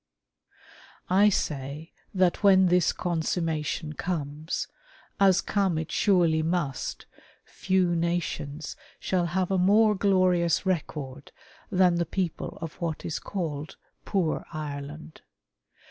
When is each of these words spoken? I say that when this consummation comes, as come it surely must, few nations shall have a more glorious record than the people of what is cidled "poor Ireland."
I 1.11 1.29
say 1.29 1.91
that 2.11 2.41
when 2.41 2.65
this 2.69 2.91
consummation 2.91 3.93
comes, 3.93 4.67
as 5.19 5.41
come 5.41 5.77
it 5.77 5.91
surely 5.91 6.41
must, 6.41 7.05
few 7.45 7.95
nations 7.95 8.75
shall 8.99 9.27
have 9.27 9.51
a 9.51 9.59
more 9.59 9.93
glorious 9.93 10.65
record 10.65 11.31
than 11.71 11.97
the 11.97 12.07
people 12.07 12.57
of 12.63 12.81
what 12.81 13.05
is 13.05 13.19
cidled 13.19 13.75
"poor 14.03 14.43
Ireland." 14.51 15.21